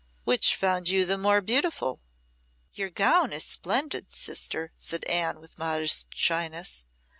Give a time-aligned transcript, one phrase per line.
[0.23, 2.01] Which found you the most beautiful?"
[2.73, 6.87] "Your gown is splendid, sister," said Anne, with modest shyness.